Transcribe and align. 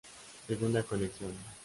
Segunda 0.49 0.83
colección. 0.89 1.33